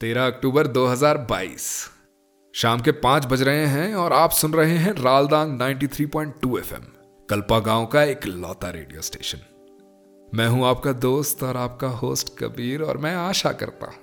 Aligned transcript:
तेरह 0.00 0.26
अक्टूबर 0.26 0.66
2022 0.66 1.90
शाम 2.54 2.80
के 2.80 2.92
पाँच 2.92 3.26
बज 3.26 3.42
रहे 3.42 3.66
हैं 3.66 3.94
और 3.94 4.12
आप 4.12 4.30
सुन 4.30 4.52
रहे 4.52 4.76
हैं 4.76 4.92
रालदांग 4.92 5.58
93.2 5.58 6.58
एफएम, 6.58 6.82
कल्पा 7.30 7.58
गाँव 7.58 7.86
का 7.86 8.02
एक 8.02 8.26
लौता 8.26 8.70
रेडियो 8.70 9.00
स्टेशन। 9.00 9.38
मैं 10.34 10.48
हूँ 10.48 10.66
आपका 10.66 10.92
दोस्त 10.92 11.42
और 11.42 11.56
आपका 11.56 11.88
होस्ट 11.88 12.38
कबीर 12.38 12.82
और 12.82 12.98
मैं 12.98 13.14
आशा 13.14 13.52
करता 13.52 13.86
हूँ 13.86 13.94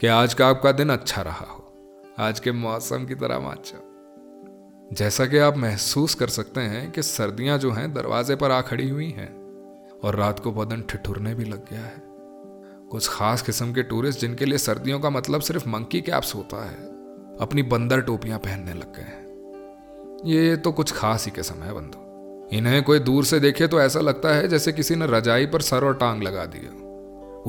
कि 0.00 0.06
आज 0.06 0.34
का 0.34 0.48
आपका 0.48 0.72
दिन 0.72 0.90
अच्छा 0.90 1.22
रहा 1.22 1.46
हो। 1.46 1.74
आज 2.18 2.40
के 2.40 2.52
मौसम 2.52 3.06
की 3.06 3.14
तरह 3.14 3.38
माचा। 3.38 3.78
जैसा 4.92 5.26
कि 5.26 5.38
आप 5.38 5.56
महसूस 5.56 6.14
कर 6.14 6.28
सकते 6.28 6.60
हैं 6.60 6.90
कि 6.90 7.02
सर्दियाँ 7.02 7.58
जो 7.58 7.70
हैं, 7.70 7.94
दरवाजे 7.94 8.36
पर 8.36 8.50
आ 8.50 8.60
खड़ी 8.60 8.88
हुई 8.88 9.10
हैं 9.10 9.32
और 10.04 10.16
रात 10.16 10.40
को 10.40 10.52
बदन 10.52 10.82
ठिठुरने 10.82 11.34
भी 11.34 11.44
लग 11.44 11.70
गया 11.70 11.84
है। 11.84 12.11
कुछ 12.92 13.08
खास 13.08 13.42
किस्म 13.42 13.72
के 13.72 13.82
टूरिस्ट 13.82 14.20
जिनके 14.20 14.44
लिए 14.44 14.58
सर्दियों 14.58 15.00
का 15.00 15.10
मतलब 15.10 15.40
सिर्फ़ 15.40 15.68
मंकी 15.68 16.00
कैप्स 16.00 16.34
होता 16.34 16.64
है, 16.64 16.76
अपनी 17.40 17.62
बंदर 17.62 18.00
टोपियाँ 18.00 18.38
पहनने 18.38 18.74
लग 18.74 18.96
गए 18.96 19.02
हैं। 19.02 19.22
ये 20.26 20.56
तो 20.56 20.72
कुछ 20.72 20.92
खास 20.92 21.24
ही 21.24 21.30
किस्म 21.30 21.54
है 21.54 21.72
बंधु। 21.72 21.98
इन्हें 22.56 22.82
कोई 22.82 22.98
दूर 22.98 23.24
से 23.24 23.40
देखे 23.40 23.66
तो 23.66 23.80
ऐसा 23.80 24.00
लगता 24.00 24.34
है 24.34 24.48
जैसे 24.48 24.72
किसी 24.72 24.94
ने 24.94 25.06
रजाई 25.06 25.46
पर 25.46 25.60
सर 25.60 25.84
और 25.84 25.94
टांग 25.94 26.22
लगा 26.22 26.44
दी 26.44 26.58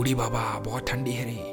उड़ी 0.01 0.15
बाबा, 0.15 0.59
बहुत 0.59 0.87
ठंडी 0.87 1.11
है 1.11 1.25
रही 1.25 1.37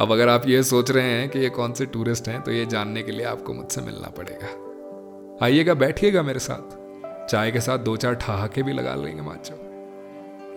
अब 0.00 0.12
अगर 0.12 0.28
आप 0.28 0.48
ये 0.48 0.62
सोच 0.62 0.90
रहे 0.90 1.04
हैं 1.04 1.28
कि 1.28 1.38
ये 1.38 1.50
कौन 1.50 1.72
से 1.72 1.86
टूरिस्ट 1.86 2.28
हैं 2.28 2.42
तो 2.42 2.52
ये 2.52 2.66
जानने 2.66 3.02
के 3.02 3.12
लिए 3.12 3.26
आपको 3.26 3.54
मुझसे 3.54 3.80
मिलना 3.80 4.08
पड़ेगा। 4.08 5.46
आइएगा, 5.46 5.74
बैठिएगा 5.74 6.22
मेरे 6.22 6.38
साथ। 6.38 7.26
चाय 7.26 7.50
के 7.50 7.60
साथ 7.60 7.78
दो 7.78 7.96
चार 7.96 8.14
ठहाके 8.14 8.62
भी 8.62 8.72
लगा 8.72 8.94
लेंगे, 8.94 9.22
माचो। 9.22 9.63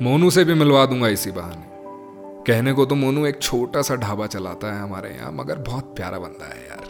मोनू 0.02 0.30
से 0.30 0.44
भी 0.46 0.54
मिलवा 0.54 0.86
दूँगा 0.86 1.08
इसी 1.08 1.32
बहाने। 1.32 2.44
कहने 2.44 2.74
को 2.74 2.86
तो 2.86 2.96
मोनू 2.96 3.26
एक 3.26 3.42
छोटा 3.42 3.82
सा 3.82 3.96
ढाबा 3.96 4.26
चलाता 4.28 4.74
है 4.74 4.82
हमारे 4.82 5.10
यहाँ, 5.10 5.32
मगर 5.32 5.58
बहुत 5.60 5.96
प्यारा 5.96 6.20
बंदा 6.20 6.46
है 6.46 6.60
यार। 6.60 6.86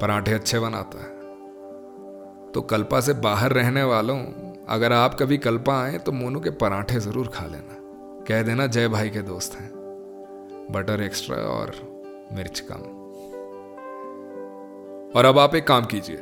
पराठे 0.00 0.32
अच्छे 0.32 0.58
बनाता 0.58 0.98
है। 0.98 1.10
तो 2.52 2.60
कल्पा 2.60 3.00
से 3.00 3.12
बाहर 3.12 3.52
रहने 3.52 3.82
वालों, 3.82 4.18
अगर 4.68 4.92
आप 4.92 5.16
कभी 5.20 5.38
कल्पा 5.38 5.80
आए 5.82 5.98
तो 5.98 6.12
मोनू 6.12 6.40
के 6.40 6.50
पराठे 6.50 7.00
ज़रूर 7.00 7.28
खा 7.28 7.46
लेना। 7.46 7.78
कह 8.28 8.42
देना 8.42 8.66
जय 8.66 8.88
भाई 8.88 9.10
के 9.10 9.22
दोस्त 9.22 9.54
हैं। 9.54 9.70
बटर 10.72 11.02
एक्स्ट्रा 11.02 11.36
और 11.36 11.74
मिर्च 12.32 12.60
कम। 12.60 12.84
और 15.16 15.24
अब 15.24 15.38
आप 15.38 15.54
एक 15.54 15.66
काम 15.66 15.84
कीजिए, 15.84 16.18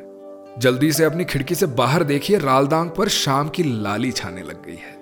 जल्दी 0.58 0.92
से 0.92 1.04
अपनी 1.04 1.24
खिड़की 1.24 1.54
से 1.54 1.66
बाहर 1.66 2.04
देखिए, 2.04 2.38
रालदांग 2.38 2.90
पर 2.90 3.08
शाम 3.08 3.48
की 3.48 3.62
लाली 3.82 4.12
छाने 4.12 4.42
लग 4.42 4.64
गई 4.66 4.76
है। 4.76 4.98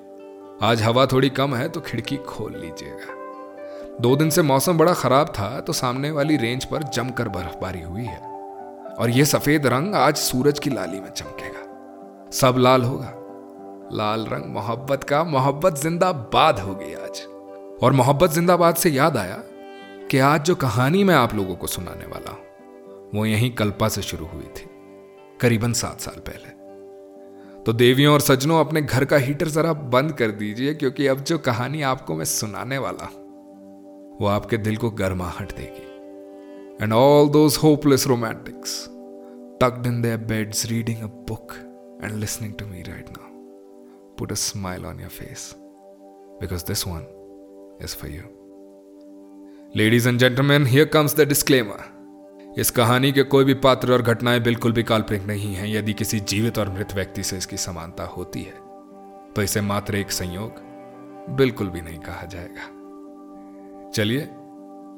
आज 0.63 0.81
हवा 0.83 1.05
थोड़ी 1.07 1.29
कम 1.31 1.55
है 1.55 1.69
तो 1.69 1.81
खिड़की 1.81 2.17
खोल 2.19 2.55
लीजिएगा। 2.55 3.99
दो 4.01 4.15
दिन 4.17 4.31
से 4.31 4.43
मौसम 4.43 4.79
बड़ा 4.79 4.95
खराब 4.95 5.29
था 5.29 5.61
तो 5.61 5.73
सामने 5.73 6.11
वाली 6.11 6.37
रेंज 6.37 6.65
पर 6.65 6.83
जमकर 6.85 7.29
बर्फबारी 7.29 7.83
हुई 7.83 8.05
है। 8.05 8.19
और 8.95 9.11
यह 9.11 9.25
सफ़ेद 9.25 9.67
रंग 9.67 9.95
आज 9.95 10.17
सूरज 10.17 10.59
की 10.59 10.71
लाली 10.71 11.01
में 11.01 11.11
चमकेगा। 11.11 12.31
सब 12.33 12.57
लाल 12.59 12.83
होगा। 12.83 13.13
लाल 13.93 14.27
रंग 14.27 14.53
मोहब्बत 14.55 15.05
का 15.05 15.23
मोहब्बत 15.25 15.79
जिंदाबाद 15.79 16.59
होगी 16.59 16.93
आज। 16.95 17.23
और 17.83 17.93
मोहब्बत 17.93 18.31
जिंदाबाद 18.31 18.75
से 18.75 18.91
याद 18.91 19.17
आया 19.17 19.41
कि 20.11 20.19
आज 20.25 20.45
जो 20.45 20.55
कहानी 20.57 21.05
मैं 21.05 21.15
आप 21.15 21.35
लोगों 21.35 21.57
को 21.57 21.67
सुनाने 21.67 22.07
वाला 22.07 22.31
हूँ, 22.31 23.11
वो 23.15 23.27
यहीं 23.27 23.55
कल्पा 23.55 23.89
से 23.89 24.03
शुरू 24.03 24.27
हुई 24.27 24.49
थी, 24.57 24.69
करीबन 25.41 25.73
सात 25.75 26.01
साल 26.01 26.21
पहले। 26.29 26.48
तो 27.69 27.73
देवियों 27.73 28.13
और 28.13 28.21
सजनों, 28.21 28.59
अपने 28.61 28.81
घर 28.83 29.05
का 29.05 29.17
हीटर 29.17 29.49
जरा 29.49 29.73
बंद 29.93 30.13
कर 30.13 30.31
दीजिए, 30.33 30.75
क्योंकि 30.75 31.07
अब 31.07 31.19
जो 31.21 31.37
कहानी 31.39 31.83
आपको 31.83 32.15
मैं 32.17 32.25
सुनाने 32.25 32.79
वाला 32.79 33.09
वो 34.21 34.27
आपके 34.27 34.57
दिल 34.59 34.77
को 34.77 34.91
गर्माहट 35.01 35.53
देगी। 35.57 36.85
And 36.85 36.93
all 36.93 37.29
those 37.29 37.59
hopeless 37.63 38.07
romantics 38.07 38.73
tucked 39.63 39.87
in 39.87 40.01
their 40.03 40.19
beds 40.31 40.65
reading 40.67 41.03
a 41.03 41.11
book 41.29 41.53
and 42.05 42.15
listening 42.15 42.55
to 42.55 42.67
me 42.67 42.83
right 42.83 43.11
now 43.19 44.17
put 44.19 44.33
a 44.33 44.41
smile 44.45 44.87
on 44.87 45.01
your 45.01 45.11
face 45.11 45.53
because 46.41 46.65
this 46.67 46.87
one 46.87 47.07
is 47.85 47.97
for 47.97 48.11
you 48.11 48.23
ladies 49.77 50.09
and 50.09 50.19
gentleman 50.19 50.67
here 50.67 50.87
comes 50.95 51.17
the 51.17 51.29
disclaimer 51.29 51.85
इस 52.59 52.71
कहानी 52.71 53.13
के 53.13 53.23
कोई 53.23 53.45
भी 53.45 53.55
पात्र 53.55 53.93
और 53.93 54.03
घटनाएँ 54.03 54.41
बिल्कुल 54.41 54.73
भी 54.73 54.83
काल्पनिक 54.83 55.27
नहीं 55.27 55.55
हैं। 55.55 55.67
यदि 55.69 55.93
किसी 55.93 56.21
जीवित 56.21 56.59
और 56.59 56.69
मृत 56.69 56.93
व्यक्ति 56.95 57.23
से 57.23 57.37
इसकी 57.37 57.57
समानता 57.57 58.05
होती 58.05 58.43
है 58.43 58.55
तो 59.33 59.43
इसे 59.43 59.61
मात्र 59.61 59.97
एक 59.97 60.11
संयोग 60.11 60.63
बिल्कुल 61.37 61.69
भी 61.69 61.81
नहीं 61.81 61.99
कहा 61.99 62.25
जाएगा। 62.25 62.67
चलिए, 63.91 64.21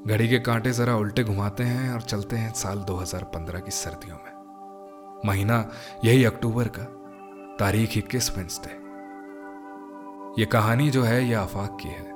घड़ी 0.07 0.29
के 0.29 0.39
कांटे 0.39 0.73
जरा 0.73 0.97
उल्टे 0.97 1.25
घुमाते 1.25 1.65
हैं 1.65 1.93
और 1.93 2.01
चलते 2.01 2.37
हैं 2.37 2.53
साल 2.55 2.79
2015 2.79 3.61
की 3.61 3.71
सर्दियों 3.71 4.17
में। 4.17 5.23
महीना 5.27 5.71
यही 6.05 6.25
अक्टूबर 6.25 6.69
का, 6.69 6.85
तारीख 7.61 7.99
इक्कीस 7.99 8.37
वेंसडे 8.39 8.79
ये 10.41 10.47
कहानी 10.47 10.91
जो 10.91 11.03
है, 11.03 11.25
ये 11.25 11.35
आफाक 11.35 11.79
की 11.83 11.89
है, 11.89 12.11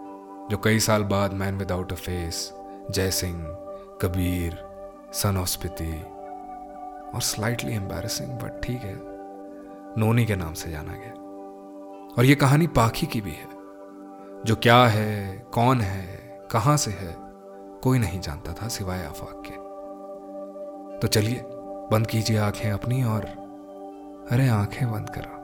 जो 0.48 0.60
कई 0.64 0.78
साल 0.80 1.02
बाद 1.02 1.32
man 1.32 1.58
without 1.58 1.92
a 1.92 1.96
face 1.96 2.52
Jai 2.90 3.10
Singh 3.10 3.44
Kabir 4.02 4.63
son 5.14 5.36
of 5.36 5.48
Spiti 5.48 6.02
और 7.14 7.20
स्लाइटली 7.22 7.74
एम्बेरसिंग 7.74 8.28
बट 8.28 8.62
ठीक 8.62 8.82
है। 8.82 8.94
नोनी 9.98 10.24
के 10.24 10.36
नाम 10.36 10.54
से 10.54 10.70
जाना 10.70 10.92
गया। 10.92 11.12
और 12.18 12.24
ये 12.24 12.34
कहानी 12.34 12.66
पाखी 12.66 13.06
की 13.06 13.20
भी 13.20 13.30
है। 13.30 13.48
जो 14.44 14.56
क्या 14.56 14.86
है, 14.86 15.38
कौन 15.38 15.80
है, 15.80 16.06
कहाँ 16.50 16.76
से 16.76 16.90
है, 16.90 17.16
कोई 17.82 17.98
नहीं 17.98 18.20
जानता 18.20 18.52
था 18.52 18.68
सिवाय 18.68 19.04
आफाक 19.04 19.42
के। 19.46 19.54
तो 20.98 21.08
चलिए, 21.08 21.42
बंद 21.90 22.06
कीजिए 22.06 22.38
आँखें 22.38 22.72
अपनी 22.72 23.04
और 23.04 23.24
अरे 24.30 24.48
आँखें 24.48 24.92
बंद 24.92 25.10
करो 25.10 25.34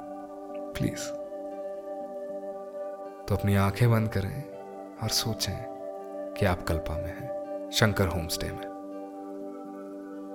प्लीज़ 0.73 1.09
तो 3.29 3.37
अपनी 3.37 3.57
आँखें 3.57 3.91
बंद 3.91 4.09
करें 4.09 4.45
और 5.03 5.09
सोचें 5.09 5.57
कि 6.39 6.47
आप 6.47 6.63
कल्पा 6.63 6.95
में 6.95 7.21
हैं, 7.21 7.31
शंकर 7.71 8.07
होमस्टे 8.07 8.53
में। 8.53 8.70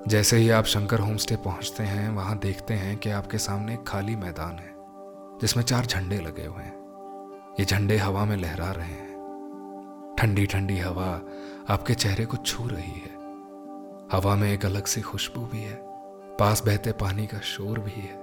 जैसे 0.08 0.38
ही 0.38 0.50
आप 0.50 0.66
शंकर 0.66 1.00
होमस्टे 1.00 1.36
पहुँचते 1.36 1.84
हैं, 1.84 2.10
वहाँ 2.10 2.38
देखते 2.38 2.74
हैं 2.74 2.98
कि 2.98 3.10
आपके 3.10 3.38
सामने 3.38 3.74
एक 3.74 3.84
खाली 3.88 4.16
मैदान 4.16 4.52
है, 4.52 4.76
जिसमें 5.42 5.64
चार 5.64 5.86
झंडे 5.86 6.18
लगे 6.18 6.46
हुए 6.46 6.64
हैं। 6.64 6.86
ये 7.60 7.66
झंडे 7.66 7.98
हवा 7.98 8.26
में 8.26 8.38
लहरा 8.38 8.72
रहे 8.72 8.86
हैं। 8.86 9.16
ठंडी 10.20 10.46
ठंडी 10.46 10.78
हवा 10.78 11.22
आपके 11.74 11.94
चेहरे 11.94 12.26
को 12.26 12.38
छू 12.38 12.68
रही 12.68 12.92
है। 12.92 13.16
हवा 14.12 14.36
में 14.36 14.54
एक 14.54 14.66
अलग 14.66 14.86
सी 14.86 15.02
खुशबू 15.02 15.42
भी 15.46 15.62
है। 15.62 15.78
पास 16.40 16.66
बहते 16.66 16.92
पानी 16.92 17.28
का 17.28 17.40
शोर 17.40 17.80
भी 17.80 18.02
है। 18.02 18.18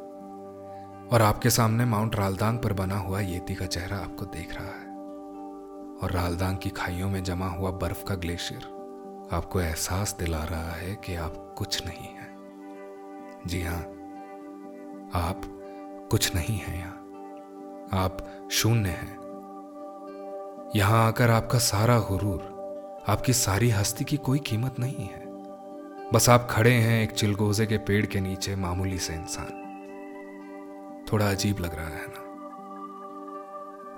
और 1.12 1.22
आपके 1.22 1.50
सामने 1.50 1.84
माउंट 1.84 2.16
रालदांग 2.16 2.58
पर 2.58 2.72
बना 2.72 2.98
हुआ 2.98 3.20
येती 3.20 3.54
का 3.54 3.66
चेहरा 3.66 3.96
आपको 3.96 4.26
देख 4.26 4.54
रहा 4.54 4.80
है। 4.80 4.96
और 5.98 6.10
रालदांग 6.10 6.58
की 6.58 6.70
खाइयों 6.70 7.10
में 7.10 7.24
जमा 7.24 7.46
हुआ 7.46 7.70
बर्फ़ 7.70 8.04
का 8.04 8.14
ग्लेशियर। 8.14 8.71
आपको 9.32 9.60
एहसास 9.60 10.16
दिला 10.18 10.44
रहा 10.44 10.70
है 10.70 10.94
कि 10.94 11.14
आप 11.14 11.54
कुछ 11.58 11.86
नहीं 11.86 12.08
है। 12.08 12.36
जी 13.46 13.62
हाँ, 13.62 13.80
आप 15.14 15.42
कुछ 16.10 16.34
नहीं 16.34 16.58
है 16.58 16.78
यहाँ। 16.78 16.98
आप 17.92 18.48
शून्य 18.52 18.88
हैं। 18.88 19.22
यहाँ 20.76 21.06
आकर 21.08 21.30
आपका 21.30 21.58
सारा 21.58 21.98
गुरूर 21.98 22.52
आपकी 23.08 23.32
सारी 23.32 23.70
हस्ती 23.70 24.04
की 24.04 24.16
कोई 24.16 24.38
कीमत 24.38 24.78
नहीं 24.78 25.06
है। 25.06 25.22
बस 26.12 26.30
आप 26.30 26.48
खड़े 26.50 26.72
हैं 26.72 27.02
एक 27.02 27.10
चिलगोजे 27.10 27.66
के 27.66 27.78
पेड़ 27.78 28.06
के 28.06 28.20
नीचे, 28.20 28.56
मामूली 28.56 28.98
से 28.98 29.14
इंसान। 29.14 29.58
थोड़ा 31.12 31.30
अजीब 31.30 31.58
लग 31.58 31.74
रहा 31.74 31.88
है 31.88 32.06
ना? 32.08 32.22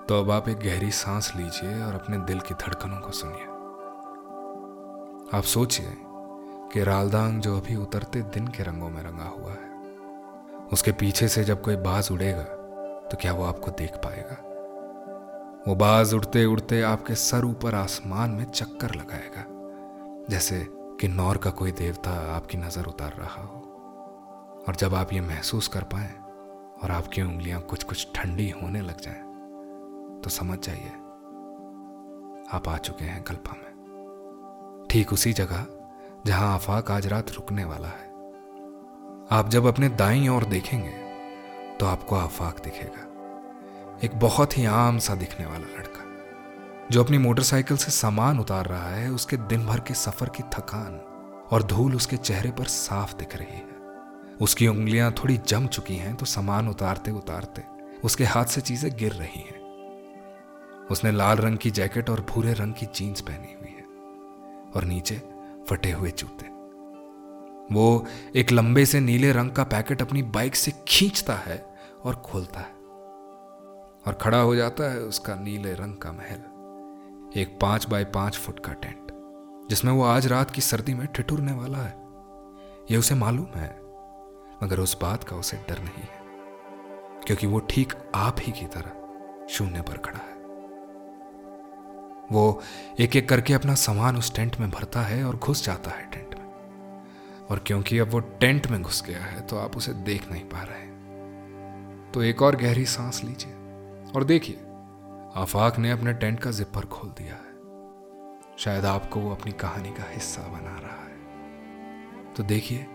तो 0.09 0.21
अब 0.21 0.31
आप 0.31 0.49
एक 0.49 0.57
गहरी 0.57 0.91
सांस 0.91 1.33
लीजिए 1.37 1.83
और 1.83 1.95
अपने 1.95 2.19
दिल 2.19 2.41
की 2.41 2.55
धड़कनों 2.55 2.99
को 2.99 3.11
सुनिए। 3.11 3.54
आप 5.35 5.45
सोचिए 5.45 5.93
कि 6.73 6.83
रालदांग 6.85 7.41
जो 7.41 7.57
अभी 7.57 7.77
उतरते 7.77 8.21
दिन 8.35 8.47
के 8.49 8.63
रंगों 8.63 8.89
में 8.91 9.03
रंगा 9.03 9.25
हुआ 9.25 9.53
है 9.53 10.69
उसके 10.73 10.93
पीछे 10.93 11.29
से 11.29 11.43
जब 11.45 11.63
कोई 11.63 11.77
बाज 11.77 12.09
उड़ेगा 12.13 12.43
तो 13.09 13.17
क्या 13.17 13.33
वो 13.33 13.45
आपको 13.45 13.71
देख 13.71 13.97
पाएगा? 13.97 14.37
वो 15.69 15.75
बाज 15.75 16.15
उड़ते 16.15 16.45
उड़ते 16.45 16.81
आपके 16.83 17.15
सर 17.15 17.45
ऊपर 17.45 17.75
आसमान 17.75 18.31
में 18.31 18.45
चक्कर 18.45 18.95
लगाएगा 18.95 19.45
जैसे 20.31 20.65
कि 21.01 21.09
नौर 21.09 21.37
का 21.37 21.51
कोई 21.51 21.73
देवता 21.73 22.11
आपकी 22.37 22.59
नज़र 22.59 22.85
उतार 22.85 23.13
रहा 23.19 23.43
हो। 23.43 23.61
और 24.69 24.77
जब 24.77 24.95
आप 24.95 25.13
ये 25.13 25.21
महसूस 25.21 25.69
कर 25.69 25.85
पाए 25.95 26.15
और 26.83 26.91
आपकी 26.91 27.23
उंगलियाँ 27.23 27.61
कुछ 27.61 27.85
कुछ 27.85 28.09
ठंडी 28.15 28.51
होने 28.63 28.81
लग 28.81 29.01
जाएँ, 29.01 29.23
तो 30.21 30.31
समझ 30.31 30.59
जाइए 30.59 30.97
आप 32.53 32.69
आ 32.69 32.77
चुके 32.79 33.05
हैं 33.05 33.23
कल्पा 33.23 33.57
में। 33.57 33.74
ठीक 34.95 35.13
उसी 35.13 35.33
जगह 35.33 35.65
जहाँ 36.27 36.53
आफाक 36.55 36.91
आज 36.91 37.07
रात 37.07 37.31
रुकने 37.31 37.65
वाला 37.65 37.89
है। 37.89 38.07
आप 39.31 39.49
जब 39.51 39.67
अपने 39.67 39.89
दाई 39.91 40.29
ओर 40.29 40.45
देखेंगे 40.45 40.93
तो 41.81 41.87
आपको 41.87 42.17
आफाक 42.17 42.61
दिखेगा। 42.65 43.99
एक 44.05 44.15
बहुत 44.19 44.57
ही 44.59 44.65
आम 44.65 44.99
सा 44.99 45.15
दिखने 45.15 45.47
वाला 45.47 45.79
लड़का, 45.79 46.05
जो 46.91 47.03
अपनी 47.05 47.19
मोटरसाइकिल 47.19 47.77
से 47.77 47.91
सामान 47.91 48.39
उतार 48.39 48.67
रहा 48.67 48.89
है, 48.89 49.11
उसके 49.11 49.37
दिन 49.37 49.67
भर 49.67 49.81
के 49.81 49.95
सफ़र 49.95 50.29
की 50.29 50.43
थकान 50.55 51.01
और 51.53 51.63
धूल 51.65 51.97
उसके 51.97 52.17
चेहरे 52.17 52.51
पर 52.51 52.65
साफ़ 52.69 53.17
दिख 53.17 53.37
रही 53.37 53.57
है। 53.57 54.39
उसकी 54.41 54.69
उंगलियाँ 54.69 55.13
थोड़ी 55.15 55.37
जम 55.39 55.67
चुकी 55.69 55.97
हैं 55.97 56.15
तो 56.17 56.27
सामान 56.29 56.69
उतारते 56.69 57.11
उतारते 57.15 57.65
उसके 58.05 58.25
हाथ 58.27 58.45
से 58.47 58.61
चीज़ें 58.63 58.91
गिर 58.97 59.13
रही 59.15 59.43
हैं। 59.43 59.61
उसने 60.91 61.13
लाल 61.13 61.37
रंग 61.39 61.59
की 61.59 61.71
जैकेट 61.73 62.11
और 62.11 62.27
भूरे 62.31 62.53
रंग 62.55 62.75
की 62.75 62.87
जीन्स 62.95 63.21
पहनी 63.21 63.53
हुई 63.53 63.74
और 64.77 64.85
नीचे 64.85 65.23
फटे 65.69 65.93
हुए 65.93 66.11
जूते। 66.11 66.53
वो 67.75 68.07
एक 68.37 68.53
लंबे 68.53 68.85
से 68.87 69.01
नीले 69.01 69.33
रंग 69.33 69.51
का 69.51 69.65
पैकेट 69.65 70.03
अपनी 70.03 70.23
बाइक 70.31 70.57
से 70.57 70.73
खींचता 70.89 71.35
है 71.37 71.59
और 72.05 72.17
खोलता 72.17 72.61
है 72.61 72.73
और 74.07 74.19
खड़ा 74.21 74.39
हो 74.39 74.55
जाता 74.57 74.91
है 74.93 75.01
उसका 75.01 75.35
नीले 75.35 75.73
रंग 75.75 75.95
का 75.97 76.13
महल, 76.13 76.43
एक 77.41 77.59
पाँच 77.63 77.89
बाय 77.89 78.05
पाँच 78.15 78.37
फुट 78.37 78.59
का 78.61 78.73
टेंट, 78.73 79.07
जिसमें 79.71 79.93
वो 79.93 80.03
आज 80.05 80.27
रात 80.27 80.51
की 80.51 80.61
सर्दी 80.61 80.95
में 80.95 81.07
ठिठुरने 81.07 81.53
वाला 81.53 81.79
है। 81.79 81.97
यह 82.91 82.99
उसे 82.99 83.15
मालूम 83.15 83.57
है, 83.57 83.71
मगर 84.63 84.81
उस 84.81 84.97
बात 85.03 85.25
का 85.25 85.37
उसे 85.37 85.57
डर 85.69 85.79
नहीं 85.79 86.03
है, 86.03 86.23
क्योंकि 87.27 87.47
वो 87.47 87.59
ठीक 87.71 87.93
आप 88.15 88.37
ही 88.41 88.53
की 88.53 88.67
तरह 88.67 89.47
शून्य 89.49 89.81
पर 89.81 89.97
खड़ा 89.99 90.19
है। 90.19 90.34
वो 92.33 92.63
एक 93.01 93.17
एक 93.17 93.29
करके 93.29 93.55
अपना 93.55 93.75
सामान 93.75 94.17
उस 94.17 94.35
टेंट 94.35 94.57
में 94.61 94.71
भरता 94.71 95.03
है 95.03 95.25
और 95.25 95.37
घुस 95.37 95.65
जाता 95.65 95.91
है 95.91 96.11
टेंट 96.11 96.35
में। 96.35 96.45
और 97.51 97.59
क्योंकि 97.59 97.99
अब 97.99 98.09
वो 98.09 98.21
टेंट 98.21 98.67
में 98.67 98.83
घुस 98.83 99.03
गया 99.03 99.23
है 99.23 99.41
तो 99.41 99.57
आप 99.57 99.77
उसे 99.77 99.93
देख 99.93 100.31
नहीं 100.31 100.45
पा 100.45 100.63
रहे 100.63 100.83
तो 102.13 102.23
एक 102.23 102.43
और 102.43 102.57
गहरी 102.57 102.85
सांस 102.85 103.25
लीजिए 103.25 103.53
और 104.17 104.25
देखिए, 104.25 104.57
आफाक 105.35 105.79
ने 105.79 105.91
अपने 105.91 106.13
टेंट 106.13 106.41
का 106.41 106.51
जिपर 106.51 106.85
खोल 106.87 107.11
दिया 107.11 107.35
है। 107.35 107.53
शायद 108.59 108.85
आपको 108.85 109.21
वो 109.21 109.31
अपनी 109.31 109.53
कहानी 109.53 109.91
का 109.91 110.05
हिस्सा 110.11 110.43
बना 110.43 110.79
रहा 110.79 111.05
है। 111.05 112.35
तो 112.35 112.43
देखिए, 112.43 112.87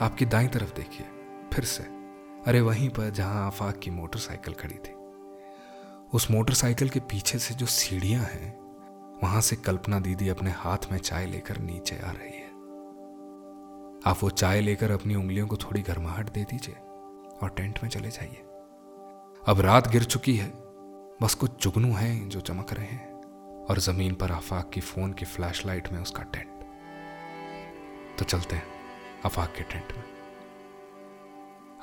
आपकी 0.00 0.26
दाई 0.26 0.46
तरफ़ 0.46 0.74
देखिए, 0.74 1.06
फिर 1.52 1.64
से। 1.64 1.82
अरे 2.46 2.60
वहीं 2.60 2.88
पर 2.88 3.10
जहाँ 3.10 3.46
आफाक 3.46 3.78
की 3.78 3.90
मोटरसाइकिल 3.90 4.54
खड़ी 4.54 4.74
थी। 4.74 4.94
उस 6.12 6.30
मोटरसाइकिल 6.30 6.88
के 6.88 7.00
पीछे 7.00 7.38
से 7.38 7.54
जो 7.54 7.66
सीढ़ियाँ 7.66 8.22
हैं, 8.22 8.58
वहाँ 9.22 9.40
से 9.40 9.56
कल्पना 9.56 10.00
दीदी 10.00 10.28
अपने 10.28 10.50
हाथ 10.50 10.78
में 10.92 10.98
चाय 10.98 11.26
लेकर 11.26 11.58
नीचे 11.58 11.96
आ 11.96 12.10
रही 12.10 12.36
है। 12.38 12.44
आप 14.06 14.16
वो 14.22 14.30
चाय 14.30 14.60
लेकर 14.60 14.90
अपनी 14.90 15.14
उंगलियों 15.14 15.46
को 15.46 15.56
थोड़ी 15.56 15.82
गर्माहट 15.82 16.32
दे 16.32 16.44
दीजिए 16.44 16.74
और 17.42 17.54
टेंट 17.56 17.78
में 17.82 17.90
चले 17.90 18.08
जाइए। 18.08 18.44
अब 19.48 19.60
रात 19.60 19.88
गिर 19.88 20.04
चुकी 20.04 20.36
है, 20.36 20.52
बस 21.22 21.34
कुछ 21.34 21.50
चुगनू 21.56 21.92
हैं 21.92 22.28
जो 22.28 22.40
चमक 22.40 22.72
रहे 22.72 22.86
हैं 22.86 23.12
और 23.64 23.78
ज़मीन 23.78 24.14
पर 24.14 24.32
आफाक 24.32 24.70
की 24.70 24.80
फ़ोन 24.80 25.12
की 25.12 25.24
फ्लैशलाइट 25.24 25.92
में 25.92 26.00
उसका 26.00 26.22
टेंट। 26.22 26.48
तो 28.18 28.24
चलते 28.24 28.56
हैं, 28.56 28.66
आफाक 29.26 29.48
के 29.48 29.62
टेंट 29.62 29.92
में। 29.96 30.13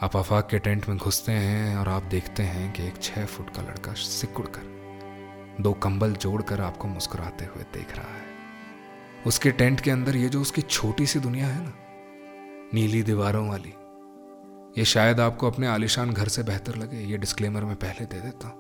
आप 0.01 0.15
आफाक 0.15 0.47
के 0.49 0.59
टेंट 0.59 0.87
में 0.89 0.97
घुसते 0.97 1.31
हैं 1.31 1.75
और 1.77 1.87
आप 1.87 2.03
देखते 2.03 2.43
हैं 2.43 2.71
कि 2.73 2.83
एक 2.83 2.95
छह 3.03 3.25
फुट 3.25 3.49
का 3.49 3.61
लड़का 3.61 3.93
सिकुड़ 3.93 4.45
कर 4.47 5.59
दो 5.61 5.73
कंबल 5.73 6.13
जोड़कर 6.13 6.61
आपको 6.61 6.87
मुस्कुराते 6.87 7.45
हुए 7.45 7.63
देख 7.73 7.95
रहा 7.97 8.15
है। 8.15 8.23
उसके 9.27 9.51
टेंट 9.51 9.81
के 9.81 9.91
अंदर 9.91 10.15
ये 10.15 10.29
जो 10.29 10.41
उसकी 10.41 10.61
छोटी 10.61 11.05
सी 11.05 11.19
दुनिया 11.19 11.47
है 11.47 11.61
ना, 11.63 11.73
नीली 12.73 13.03
दीवारों 13.03 13.47
वाली, 13.49 13.73
ये 14.77 14.85
शायद 14.85 15.19
आपको 15.19 15.51
अपने 15.51 15.67
आलिशान 15.67 16.11
घर 16.11 16.27
से 16.27 16.43
बेहतर 16.43 16.75
लगे, 16.75 17.01
ये 17.01 17.17
डिस्क्लेमर 17.17 17.63
मैं 17.63 17.75
पहले 17.75 18.05
दे 18.05 18.21
देता 18.21 18.47
हूँ। 18.47 18.59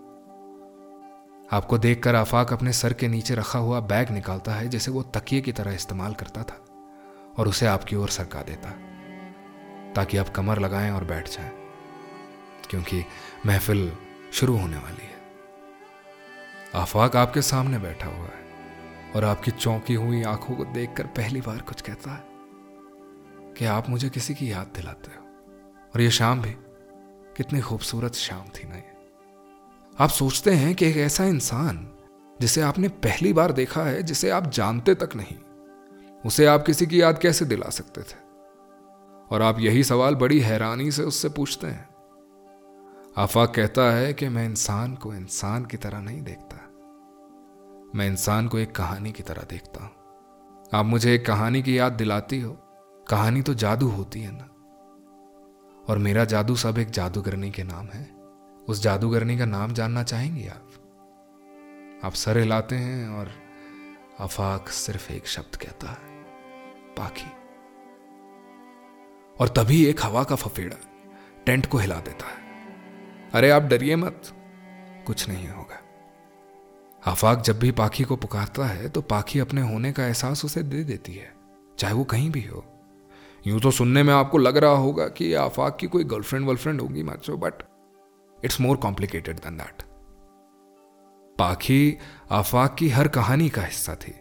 आपको 1.51 1.77
देखकर 1.77 2.15
आफाक 2.15 2.53
अपने 2.53 2.73
सर 2.73 2.93
के 2.93 3.07
नीचे 3.07 3.35
रखा 3.35 3.59
हुआ 3.59 3.79
बैग 3.79 4.11
निकालता 4.11 4.53
है, 4.53 4.69
जैसे 4.69 4.91
वो 4.91 5.03
तकिए 5.15 5.41
की 5.41 5.51
तरह 5.51 5.73
इस्तेमाल 5.73 6.13
करता 6.13 6.43
था 6.43 6.63
और 7.37 7.47
उसे 7.47 7.65
आपकी 7.65 7.95
ओर 7.95 8.09
सरका 8.09 8.41
देता 8.43 8.69
ताकि 9.95 10.17
आप 10.17 10.29
कमर 10.29 10.59
लगाएँ 10.59 10.91
और 10.91 11.03
बैठ 11.03 11.29
जाएँ, 11.29 11.51
क्योंकि 12.69 13.03
महफिल 13.45 13.91
शुरू 14.33 14.57
होने 14.57 14.77
वाली 14.77 15.05
है। 15.05 15.19
आफाक 16.75 17.15
आपके 17.15 17.41
सामने 17.41 17.79
बैठा 17.79 18.07
हुआ 18.07 18.25
है 18.25 19.11
और 19.15 19.25
आपकी 19.25 19.51
चौंकी 19.51 19.93
हुई 19.93 20.23
आँखों 20.23 20.55
को 20.55 20.65
देखकर 20.65 21.07
पहली 21.07 21.41
बार 21.41 21.61
कुछ 21.61 21.81
कहता 21.81 22.11
है 22.11 22.23
कि 23.53 23.65
आप 23.65 23.89
मुझे 23.89 24.09
किसी 24.09 24.35
की 24.35 24.51
याद 24.51 24.71
दिलाते 24.75 25.11
हो। 25.11 25.25
और 25.95 26.01
ये 26.01 26.09
शाम 26.11 26.41
भी, 26.41 26.55
कितनी 27.37 27.61
खूबसूरत 27.61 28.13
शाम 28.13 28.47
थी 28.49 28.67
ना 28.67 28.75
ये। 28.75 28.89
आप 29.99 30.09
सोचते 30.09 30.51
हैं 30.51 30.75
कि 30.75 30.85
एक 30.85 30.97
ऐसा 30.97 31.25
इंसान, 31.25 31.87
जिसे 32.41 32.61
आपने 32.61 32.87
पहली 32.87 33.33
बार 33.33 33.51
देखा 33.51 33.83
है, 33.83 34.03
जिसे 34.03 34.29
आप 34.29 34.49
जानते 34.49 34.95
तक 34.95 35.15
नहीं, 35.15 35.37
उसे 36.25 36.45
आप 36.45 36.63
किसी 36.65 36.85
की 36.85 37.01
याद 37.01 37.19
कैसे 37.19 37.45
दिला 37.45 37.69
सकते 37.69 38.01
थे? 38.01 38.30
और 39.31 39.41
आप 39.41 39.59
यही 39.59 39.83
सवाल 39.83 40.15
बड़ी 40.15 40.39
हैरानी 40.39 40.91
से 40.91 41.03
उससे 41.03 41.29
पूछते 41.29 41.67
हैं। 41.67 41.89
आफाक 43.17 43.55
कहता 43.55 43.91
है 43.91 44.13
कि 44.13 44.29
मैं 44.29 44.45
इंसान 44.45 44.95
को 44.95 45.13
इंसान 45.13 45.65
की 45.65 45.77
तरह 45.77 46.01
नहीं 46.01 46.21
देखता। 46.21 46.67
मैं 47.95 48.07
इंसान 48.07 48.47
को 48.47 48.57
एक 48.57 48.75
कहानी 48.75 49.11
की 49.11 49.23
तरह 49.23 49.41
देखता 49.49 49.83
हूँ। 49.83 49.91
आप 50.73 50.85
मुझे 50.85 51.15
एक 51.15 51.25
कहानी 51.25 51.63
की 51.63 51.79
याद 51.79 51.91
दिलाती 51.91 52.41
हो। 52.41 52.53
कहानी 53.09 53.41
तो 53.41 53.53
जादू 53.53 53.87
होती 53.87 54.21
है 54.21 54.31
ना। 54.31 54.47
और 55.89 55.97
मेरा 55.97 56.25
जादू 56.25 56.55
सब 56.55 56.77
एक 56.77 56.89
जादूगरनी 56.89 57.51
के 57.51 57.63
नाम 57.63 57.85
है। 57.85 58.15
उस 58.69 58.81
जादूगरनी 58.81 59.37
का 59.37 59.45
नाम 59.45 59.73
जानना 59.73 60.03
चाहेंगे 60.03 60.47
आप? 60.47 60.67
आप 62.05 62.13
सर 62.13 62.37
हिलाते 62.37 62.75
हैं 62.75 63.09
और 63.09 63.31
अफाक 64.19 64.69
सिर्फ़ 64.69 65.11
एक 65.11 65.27
शब्द 65.27 65.55
कहता 65.55 65.87
है, 65.87 66.23
पाखी। 66.97 67.40
और 69.39 69.47
तभी 69.47 69.83
एक 69.85 70.03
हवा 70.03 70.23
का 70.23 70.35
फफेड़ा 70.35 70.77
टेंट 71.45 71.65
को 71.65 71.77
हिला 71.77 71.95
देता 71.99 72.25
है। 72.25 72.39
अरे 73.33 73.49
आप 73.49 73.63
डरिए 73.63 73.95
मत। 73.95 74.21
कुछ 75.07 75.27
नहीं 75.29 75.47
होगा। 75.47 75.79
आफाक 77.03 77.41
जब 77.41 77.59
भी 77.59 77.71
पाखी 77.71 78.03
को 78.03 78.15
पुकारता 78.15 78.65
है 78.65 78.89
तो 78.89 79.01
पाखी 79.01 79.39
अपने 79.39 79.61
होने 79.61 79.91
का 79.91 80.05
एहसास 80.05 80.45
उसे 80.45 80.63
दे 80.63 80.83
देती 80.83 81.13
है, 81.13 81.33
चाहे 81.79 81.93
वो 81.93 82.03
कहीं 82.03 82.29
भी 82.31 82.43
हो। 82.43 82.63
यूँ 83.47 83.59
तो 83.59 83.71
सुनने 83.71 84.03
में 84.03 84.13
आपको 84.13 84.37
लग 84.37 84.57
रहा 84.57 84.71
होगा 84.71 85.07
कि 85.07 85.33
आफाक 85.33 85.77
की 85.79 85.87
कोई 85.87 86.03
गर्लफ्रेंड 86.03 86.45
वर्लफ्रेंड 86.47 86.81
होगी 86.81 87.03
मचो 87.03 87.37
but 87.37 87.63
it's 88.45 88.59
more 88.61 88.77
complicated 88.77 89.37
than 89.37 89.57
that 89.57 89.83
Pakhi 91.37 91.97
Afaq 92.31 92.75
की 92.75 92.89
हर 92.89 93.07
कहानी 93.07 93.49
का 93.49 93.61
हिस्सा 93.61 93.95
थी। 93.95 94.13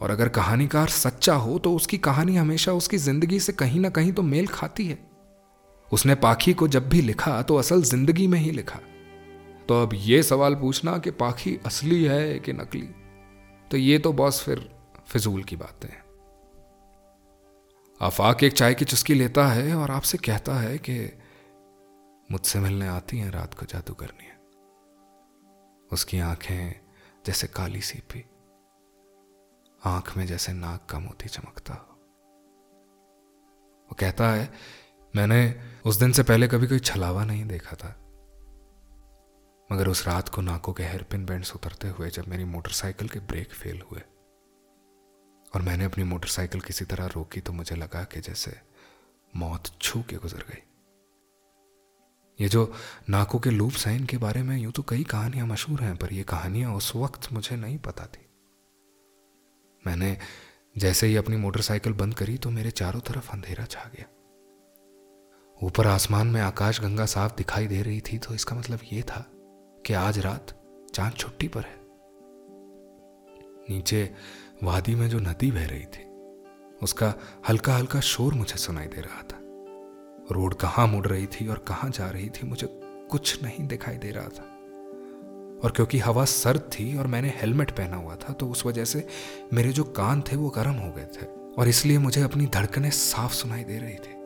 और 0.00 0.10
अगर 0.10 0.28
कहानीकार 0.28 0.88
सच्चा 0.88 1.34
हो 1.34 1.58
तो 1.58 1.74
उसकी 1.74 1.98
कहानी 1.98 2.36
हमेशा 2.36 2.72
उसकी 2.72 2.98
ज़िंदगी 2.98 3.40
से 3.40 3.52
कहीं 3.52 3.80
ना 3.80 3.90
कहीं 3.90 4.12
तो 4.12 4.22
मेल 4.22 4.46
खाती 4.46 4.86
है। 4.86 4.98
उसने 5.88 6.14
पाखी 6.14 6.52
को 6.52 6.68
जब 6.68 6.88
भी 6.88 7.00
लिखा 7.02 7.40
तो 7.42 7.56
असल 7.56 7.82
ज़िंदगी 7.82 8.26
में 8.26 8.38
ही 8.38 8.50
लिखा। 8.50 8.80
तो 9.68 9.82
अब 9.82 9.90
यह 9.94 10.22
सवाल 10.22 10.54
पूछना 10.54 10.98
कि 10.98 11.10
पाखी 11.10 11.58
असली 11.66 12.04
है 12.04 12.38
कि 12.38 12.52
नकली? 12.52 12.88
तो 13.70 13.76
ये 13.76 13.98
तो 13.98 14.12
बॉस 14.12 14.42
फिर 14.42 14.68
फिजूल 15.08 15.42
की 15.42 15.56
बातें 15.56 15.88
हैं। 15.88 16.02
आफाक 18.00 18.42
एक 18.42 18.52
चाय 18.52 18.74
की 18.74 18.84
चुस्की 18.84 19.14
लेता 19.14 19.46
है 19.46 19.74
और 19.74 19.90
आपसे 19.90 20.18
कहता 20.18 20.54
है 20.54 20.78
कि 20.78 20.98
मुझसे 22.32 22.58
मिलने 22.58 22.88
आती 22.88 23.18
हैं, 23.18 23.30
रात 23.30 23.54
को 23.54 23.66
जादू 23.66 23.94
करनी 23.94 24.24
है। 24.24 24.38
उसकी 25.90 26.18
आँखें 26.18 26.80
जैसे 27.26 27.46
काली 27.46 27.80
सीपी। 27.80 28.24
आँख 29.82 30.16
में 30.16 30.26
जैसे 30.26 30.52
नाक 30.52 30.86
का 30.90 30.98
मोती 30.98 31.28
चमकता। 31.28 31.74
वो 33.88 33.96
कहता 34.00 34.28
है, 34.30 34.52
मैंने 35.14 35.62
उस 35.86 35.96
दिन 35.96 36.12
से 36.12 36.22
पहले 36.22 36.48
कभी 36.48 36.66
कोई 36.66 36.78
छलावा 36.78 37.24
नहीं 37.24 37.44
देखा 37.44 37.76
था। 37.76 37.96
मगर 39.70 39.88
उस 39.88 40.06
रात 40.06 40.28
को 40.28 40.42
नाकों 40.42 40.72
के 40.72 40.82
हेयरपिन 40.82 41.26
बैंड्स 41.26 41.54
उतरते 41.54 41.88
हुए 41.88 42.10
जब 42.10 42.28
मेरी 42.28 42.44
मोटरसाइकिल 42.44 43.08
के 43.08 43.20
ब्रेक 43.20 43.52
फेल 43.52 43.82
हुए 43.90 44.00
और 45.54 45.62
मैंने 45.62 45.84
अपनी 45.84 46.04
मोटरसाइकिल 46.04 46.60
किसी 46.60 46.84
तरह 46.84 47.06
रोकी 47.06 47.40
तो 47.40 47.52
मुझे 47.52 47.76
लगा 47.76 48.04
कि 48.04 48.20
जैसे 48.20 48.56
मौत 49.36 49.70
छू 49.80 50.02
के 50.02 50.16
गुजर 50.16 50.44
गई। 50.50 50.62
ये 52.38 52.48
जो 52.48 52.72
नाकों 53.10 53.38
के 53.38 53.50
लूप्स 53.50 53.86
हैं 53.86 53.96
इनके 53.96 54.16
बारे 54.18 54.42
में 54.42 54.56
यूँ 54.58 54.72
तो 54.72 54.82
कई 54.82 55.04
कहानियाँ 55.04 55.46
मशहूर 55.46 55.82
हैं, 55.82 55.96
पर 55.96 56.12
ये 56.12 56.22
कहानियाँ 56.22 56.74
उस 56.74 56.96
वक्त 56.96 57.32
मुझे 57.32 57.56
नहीं 57.56 57.78
पता 57.78 58.06
थी। 58.06 58.26
मैंने 59.86 60.16
जैसे 60.78 61.06
ही 61.06 61.16
अपनी 61.16 61.36
मोटरसाइकिल 61.36 61.92
बंद 61.92 62.14
करी 62.14 62.36
तो 62.38 62.50
मेरे 62.50 62.70
चारों 62.70 63.00
तरफ़ 63.00 63.30
अंधेरा 63.32 63.64
छा 63.64 63.90
गया। 63.94 64.06
ऊपर 65.62 65.86
आसमान 65.86 66.26
में 66.26 66.40
आकाश 66.40 66.80
गंगा 66.80 67.06
साफ़ 67.06 67.36
दिखाई 67.36 67.66
दे 67.66 67.82
रही 67.82 68.00
थी 68.00 68.18
तो 68.18 68.34
इसका 68.34 68.56
मतलब 68.56 68.80
ये 68.92 69.02
था 69.02 69.26
कि 69.86 69.92
आज 69.92 70.18
रात 70.18 70.56
चाँद 70.94 71.14
छुट्टी 71.14 71.48
पर 71.48 71.60
है। 71.60 71.78
नीचे 73.70 74.14
वादी 74.62 74.94
में 74.94 75.08
जो 75.08 75.18
नदी 75.18 75.50
बह 75.50 75.66
रही 75.66 75.84
थी, 75.84 76.04
उसका 76.82 77.14
हल्का 77.48 77.74
हल्का 77.74 78.00
शोर 78.00 78.34
मुझे 78.34 78.56
सुनाई 78.56 78.86
दे 78.86 79.00
रहा 79.00 79.22
था। 79.22 79.38
रोड 80.34 80.54
कहाँ 80.54 80.86
मुड़ 80.86 81.06
रही 81.06 81.26
थी 81.26 81.48
और 81.48 81.58
कहाँ 81.58 81.90
जा 81.90 82.10
रही 82.10 82.28
थी 82.28 82.46
मुझे 82.46 82.66
कुछ 83.10 83.42
नहीं 83.42 83.66
दिखाई 83.66 83.96
दे 83.96 84.10
रहा 84.10 84.28
था। 84.28 84.49
और 85.64 85.70
क्योंकि 85.70 85.98
हवा 85.98 86.24
सर्द 86.24 86.70
थी 86.72 86.96
और 86.98 87.06
मैंने 87.06 87.32
हेलमेट 87.36 87.70
पहना 87.70 87.96
हुआ 87.96 88.14
था 88.14 88.32
तो 88.32 88.46
उस 88.46 88.64
वजह 88.66 88.84
से 88.84 89.06
मेरे 89.52 89.72
जो 89.72 89.84
कान 89.96 90.22
थे 90.22 90.36
वो 90.36 90.48
गर्म 90.48 90.74
हो 90.74 90.92
गए 90.92 91.06
थे 91.16 91.26
और 91.58 91.68
इसलिए 91.68 91.98
मुझे 91.98 92.22
अपनी 92.22 92.46
धड़कनें 92.46 92.90
साफ़ 92.90 93.32
सुनाई 93.32 93.64
दे 93.64 93.78
रही 93.78 93.94
थी। 93.94 94.18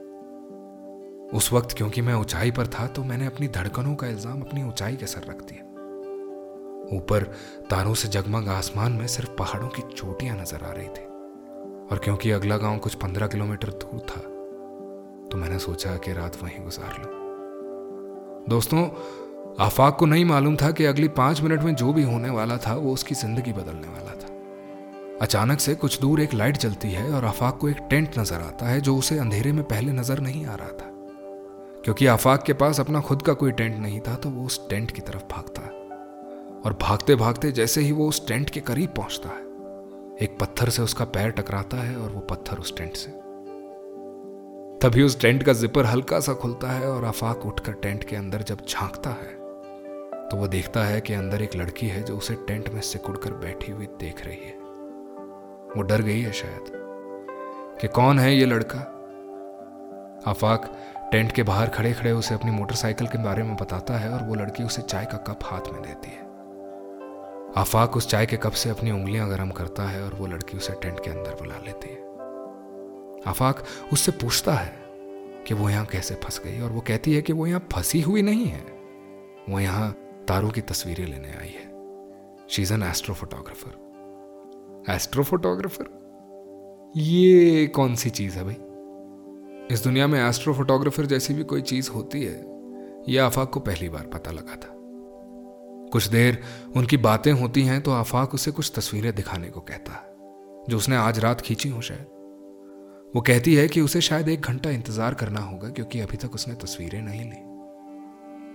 उस 1.36 1.52
वक्त 1.52 1.76
क्योंकि 1.76 2.00
मैं 2.00 2.14
ऊंचाई 2.14 2.50
पर 2.50 2.66
था 2.68 2.86
तो 2.86 3.04
मैंने 3.04 3.26
अपनी 3.26 3.48
धड़कनों 3.48 3.94
का 3.94 4.06
इल्ज़ाम 4.06 4.40
अपनी 4.40 4.62
ऊंचाई 4.62 4.96
के 4.96 5.06
सर 5.06 5.24
रख 5.28 5.42
दिया 5.42 5.62
ऊपर 6.92 7.22
तारों 7.70 7.94
से 7.94 8.08
जगमग 8.08 8.48
आसमान 8.48 8.92
में 8.92 9.06
सिर्फ़ 9.06 9.30
पहाड़ों 9.30 9.68
की 9.68 9.82
चोटियाँ 9.96 10.36
नज़र 10.36 10.64
आ 10.64 10.72
रही 10.72 10.88
थी 10.88 11.04
और 11.86 12.00
क्योंकि 12.04 12.30
अगला 12.30 12.56
गाँव 12.56 12.78
कुछ 12.78 12.94
पंद्रह 12.94 13.26
किलोमीटर 13.26 13.70
दूर 13.82 14.00
था 14.00 14.20
तो 15.30 15.38
मैंने 15.38 15.58
सोचा 15.58 15.96
कि 15.96 16.12
रात 16.12 16.42
वहीं 16.42 16.62
गुजार 16.64 16.98
लूँ। 16.98 17.12
दोस्तों 18.48 18.82
आफाक 19.60 19.96
को 19.96 20.06
नहीं 20.06 20.24
मालूम 20.24 20.56
था 20.56 20.70
कि 20.70 20.84
अगली 20.84 21.08
पाँच 21.08 21.40
मिनट 21.40 21.62
में 21.62 21.74
जो 21.74 21.92
भी 21.92 22.02
होने 22.02 22.30
वाला 22.30 22.56
था, 22.56 22.74
वो 22.74 22.92
उसकी 22.92 23.14
ज़िंदगी 23.14 23.52
बदलने 23.52 23.88
वाला 23.88 24.12
था। 24.12 25.18
अचानक 25.22 25.60
से 25.60 25.74
कुछ 25.74 26.00
दूर 26.00 26.20
एक 26.20 26.34
लाइट 26.34 26.56
जलती 26.56 26.90
है 26.90 27.12
और 27.12 27.24
आफाक 27.24 27.58
को 27.58 27.68
एक 27.68 27.86
टेंट 27.90 28.18
नज़र 28.18 28.40
आता 28.40 28.66
है 28.66 28.80
जो 28.80 28.96
उसे 28.96 29.18
अंधेरे 29.18 29.52
में 29.52 29.62
पहले 29.64 29.92
नज़र 29.92 30.20
नहीं 30.20 30.44
आ 30.46 30.54
रहा 30.54 30.68
था। 30.70 30.90
क्योंकि 31.84 32.06
आफाक 32.06 32.42
के 32.42 32.52
पास 32.52 32.80
अपना 32.80 33.00
खुद 33.00 33.22
का 33.22 33.32
कोई 33.32 33.52
टेंट 33.52 33.76
नहीं 33.76 34.00
था 34.00 34.14
तो 34.14 34.30
वो 34.30 34.46
उस 34.46 34.68
टेंट 34.70 34.90
की 34.90 35.00
तरफ़ 35.00 35.22
भागता 35.32 35.62
है। 35.62 35.70
और 36.60 36.76
भागते 36.80 37.14
भागते 37.16 37.52
जैसे 37.52 37.80
ही 37.80 37.92
वो 37.92 38.08
उस 38.08 38.26
टेंट 38.28 38.50
के 38.50 38.60
करीब 38.62 38.94
पहुँचता 38.96 39.28
है, 39.28 39.42
एक 40.20 40.36
पत्थर 40.40 40.68
से 40.68 40.82
उसका 40.82 41.04
पैर 41.06 41.30
टकराता 41.30 41.76
है 41.76 41.96
और 41.96 42.10
वो 42.10 42.20
पत्थर 42.30 42.58
उस 42.58 42.76
टेंट 42.76 42.96
से। 42.96 43.10
तभी 44.80 45.02
उस 45.02 45.20
टेंट 45.20 45.42
का 45.42 45.52
जिपर 45.52 45.86
हल्का 45.86 46.20
सा 46.20 46.32
खुलता 46.34 46.70
है 46.70 46.88
और 46.88 47.04
आफाक 47.04 47.46
उठकर 47.46 47.72
टेंट 47.72 48.04
के 48.04 48.16
अंदर 48.16 48.42
जब 48.42 48.66
झांकता 48.68 49.10
है 49.12 49.33
तो 50.30 50.36
वो 50.36 50.48
देखता 50.48 50.84
है 50.84 51.00
कि 51.00 51.14
अंदर 51.14 51.42
एक 51.42 51.56
लड़की 51.56 51.88
है 51.88 52.02
जो 52.02 52.16
उसे 52.16 52.34
टेंट 52.34 52.68
में 52.68 52.80
सिकुड़ 52.80 53.16
कर 53.16 53.30
बैठी 53.30 53.72
हुई 53.72 53.86
देख 53.86 54.26
रही 54.26 54.36
है। 54.36 54.54
वो 55.76 55.82
डर 55.82 56.02
गई 56.02 56.20
है 56.20 56.32
शायद। 56.32 56.64
कि 57.80 57.88
कौन 57.88 58.18
है 58.18 58.36
ये 58.36 58.46
लड़का? 58.46 58.78
आफाक 60.26 60.76
टेंट 61.12 61.32
के 61.32 61.42
बाहर 61.42 61.68
खड़े 61.68 61.92
खड़े 61.92 62.12
उसे 62.12 62.34
अपनी 62.34 62.50
मोटरसाइकिल 62.50 63.06
के 63.06 63.18
बारे 63.18 63.42
में 63.42 63.56
बताता 63.56 63.94
है 63.94 64.10
और 64.10 64.22
वो 64.22 64.34
लड़की 64.34 64.64
उसे 64.64 64.82
चाय 64.82 65.04
का 65.04 65.16
कप 65.16 65.38
हाथ 65.44 65.72
में 65.72 65.82
देती 65.82 66.10
है। 66.10 66.22
आफाक 67.56 67.96
उस 67.96 68.08
चाय 68.08 68.26
के 68.26 68.36
कप 68.36 68.52
से 68.52 68.70
अपनी 68.70 68.90
उंगलियाँ 68.90 69.28
गर्म 69.28 69.50
करता 69.50 69.82
है 69.82 70.04
और 70.04 70.14
वो 70.14 70.26
लड़की 70.26 70.56
उसे 70.56 70.72
टेंट 70.72 71.00
के 71.00 71.10
अंदर 71.10 71.34
बुला 71.34 71.54
लेती 71.54 71.88
है। 71.88 72.04
आफाक 73.26 73.64
उससे 73.92 74.12
पूछता 74.12 74.52
है 74.52 74.78
कि 75.46 75.54
वो 75.54 75.70
यहाँ 75.70 75.86
कैसे 75.86 76.14
फंस 76.14 76.42
गई 76.44 76.60
और 76.60 76.70
वो 76.70 76.80
कहती 76.80 77.14
है 77.14 77.22
कि 77.22 77.32
वो 77.32 77.46
यहाँ 77.46 77.68
फंसी 77.72 78.00
हुई 78.00 78.22
नहीं 78.22 78.46
है। 78.46 78.64
वो 79.48 79.60
यहाँ 79.60 79.96
तारों 80.28 80.50
की 80.50 80.60
तस्वीरें 80.62 81.06
लेने 81.06 81.32
आई 81.32 81.48
है। 81.48 82.46
She 82.48 82.62
is 82.62 82.72
an 82.74 82.82
astrophotographer 83.14 84.92
astrophotographer 85.24 85.86
ये 86.96 87.66
कौन 87.68 87.94
सी 87.94 88.10
चीज़ 88.10 88.36
है 88.38 88.44
भाई? 88.44 88.56
इस 89.74 89.82
दुनिया 89.84 90.06
में 90.06 90.18
एस्ट्रो 90.20 90.54
फोटोग्राफर 90.54 91.06
जैसी 91.06 91.34
भी 91.34 91.44
कोई 91.44 91.62
चीज़ 91.62 91.90
होती 91.90 92.22
है 92.22 92.34
यह 93.08 93.24
आफाक 93.24 93.50
को 93.50 93.60
पहली 93.60 93.88
बार 93.88 94.06
पता 94.08 94.30
लगा 94.30 94.56
था। 94.56 94.68
कुछ 95.92 96.06
देर 96.08 96.42
उनकी 96.76 96.96
बातें 96.98 97.32
होती 97.32 97.62
हैं 97.62 97.80
तो 97.80 97.90
आफाक 97.92 98.34
उसे 98.34 98.50
कुछ 98.50 98.72
तस्वीरें 98.76 99.14
दिखाने 99.14 99.48
को 99.48 99.60
कहता 99.60 99.92
है, 99.92 100.04
जो 100.68 100.76
उसने 100.76 100.96
आज 100.96 101.18
रात 101.18 101.40
खींची 101.40 101.68
हो 101.68 101.80
शायद। 101.80 102.06
वो 103.14 103.20
कहती 103.20 103.54
है 103.54 103.66
कि 103.68 103.80
उसे 103.80 104.00
शायद 104.00 104.28
एक 104.28 104.40
घंटा 104.42 104.70
इंतज़ार 104.70 105.14
करना 105.14 105.40
होगा, 105.40 105.68
क्योंकि 105.68 106.00
अभी 106.00 106.16
तक 106.16 106.34
उसने 106.34 106.54
तस्वीरें 106.56 107.02
नहीं 107.02 107.24
ली। 107.24 107.53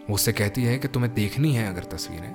उससे 0.10 0.34
कहती 0.34 0.64
है 0.64 0.78
कि 0.80 0.88
तुम्हें 0.88 1.14
देखनी 1.14 1.54
है 1.54 1.70
अगर 1.70 1.84
तस्वीरें 1.84 2.34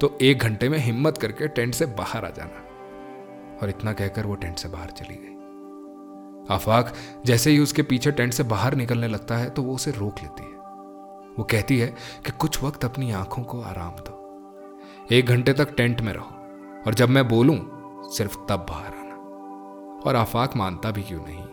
तो 0.00 0.18
एक 0.22 0.38
घंटे 0.38 0.68
में 0.68 0.78
हिम्मत 0.78 1.18
करके 1.18 1.48
टेंट 1.48 1.74
से 1.74 1.86
बाहर 1.86 2.24
आ 2.24 2.28
जाना। 2.28 3.58
और 3.62 3.68
इतना 3.68 3.92
कहकर 3.92 4.26
वो 4.26 4.34
टेंट 4.34 4.56
से 4.56 4.68
बाहर 4.68 4.90
चली 4.90 5.14
गई। 5.14 6.54
आफाक 6.54 6.92
जैसे 7.26 7.50
ही 7.50 7.58
उसके 7.58 7.82
पीछे 7.82 8.12
टेंट 8.12 8.32
से 8.32 8.42
बाहर 8.42 8.74
निकलने 8.74 9.08
लगता 9.08 9.36
है 9.36 9.50
तो 9.50 9.62
वो 9.62 9.74
उसे 9.74 9.90
रोक 9.90 10.20
लेती 10.22 10.42
है। 10.42 10.58
वो 11.38 11.44
कहती 11.44 11.78
है 11.78 11.86
कि 12.26 12.32
कुछ 12.32 12.62
वक्त 12.62 12.84
अपनी 12.84 13.12
आँखों 13.12 13.42
को 13.42 13.60
आराम 13.60 13.90
दो। 13.90 14.20
एक 15.12 15.26
घंटे 15.26 15.52
तक 15.52 15.74
टेंट 15.76 16.00
में 16.00 16.12
रहो, 16.12 16.30
और 16.86 16.94
जब 16.94 17.08
मैं 17.08 17.28
बोलूँ, 17.28 17.58
सिर्फ़ 18.12 18.36
तब 18.48 18.66
बाहर 18.70 18.86
आना। 18.86 20.02
और 20.06 20.16
आफाक 20.16 20.56
मानता 20.56 20.90
भी 20.90 21.02
क्यों 21.02 21.20
नहीं? 21.28 21.44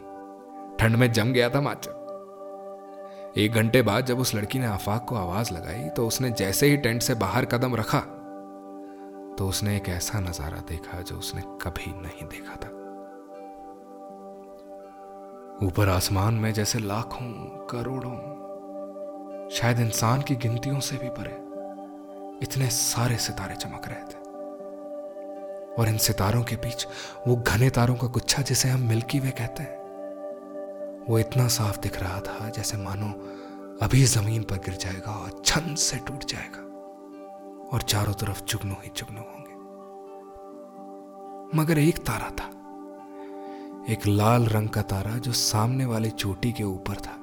ठंड 0.77 0.95
में 0.95 1.11
जम 1.11 1.31
गया 1.31 1.49
था 1.49 1.61
माचा 1.61 1.91
एक 3.37 3.53
घंटे 3.53 3.81
बाद 3.81 4.05
जब 4.05 4.19
उस 4.19 4.33
लड़की 4.35 4.59
ने 4.59 4.65
आफाक 4.65 5.05
को 5.09 5.15
आवाज़ 5.15 5.53
लगाई 5.53 5.89
तो 5.89 6.07
उसने 6.07 6.29
जैसे 6.31 6.67
ही 6.67 6.77
टेंट 6.77 7.01
से 7.01 7.13
बाहर 7.15 7.45
कदम 7.45 7.75
रखा 7.75 7.99
तो 9.37 9.47
उसने 9.47 9.75
एक 9.77 9.89
ऐसा 9.89 10.19
नज़ारा 10.19 10.57
देखा 10.69 11.01
जो 11.01 11.15
उसने 11.15 11.41
कभी 11.61 11.91
नहीं 11.91 12.27
देखा 12.27 12.55
था। 12.55 12.69
ऊपर 15.67 15.89
आसमान 15.89 16.33
में 16.33 16.51
जैसे 16.53 16.79
लाखों, 16.79 17.31
करोड़ों, 17.67 18.15
शायद 19.49 19.79
इंसान 19.79 20.21
की 20.21 20.35
गिनतियों 20.35 20.79
से 20.79 20.97
भी 20.97 21.09
परे, 21.09 21.35
इतने 22.43 22.69
सारे 22.69 23.17
सितारे 23.17 23.55
चमक 23.55 23.87
रहे 23.87 24.03
थे। 24.03 24.19
और 25.75 25.89
इन 25.89 25.97
सितारों 25.97 26.43
के 26.43 26.55
बीच 26.55 26.87
वो 27.27 27.35
घने 27.37 27.69
तारों 27.69 27.95
का 27.95 28.07
गुच्छा 28.07 28.41
जिसे 28.41 28.69
हम 28.69 28.87
मिल्की 28.87 29.19
वे 29.19 29.31
कहते 29.31 29.63
हैं 29.63 29.80
वो 31.09 31.19
इतना 31.19 31.47
साफ़ 31.47 31.79
दिख 31.79 32.03
रहा 32.03 32.19
था 32.19 32.49
जैसे 32.49 32.77
मानो 32.77 33.07
अभी 33.81 34.03
ज़मीन 34.03 34.43
पर 34.43 34.55
गिर 34.55 34.73
जाएगा 34.73 35.11
और 35.11 35.41
छन 35.45 35.75
से 35.75 35.97
टूट 35.97 36.23
जाएगा। 36.23 36.67
और 37.73 37.81
चारों 37.81 38.13
तरफ़ 38.13 38.43
चुगनू 38.43 38.73
ही 38.73 38.89
चुगनू 38.89 39.21
होंगे। 39.21 39.51
मगर 41.57 41.79
एक 41.79 41.97
तारा 41.97 42.29
था। 42.29 42.49
एक 43.89 44.07
लाल 44.07 44.45
रंग 44.45 44.69
का 44.69 44.81
तारा 44.81 45.11
जो 45.11 45.31
सामने 45.31 45.85
वाली 45.85 46.09
चोटी 46.09 46.51
के 46.51 46.63
ऊपर 46.63 46.95
था। 46.95 47.17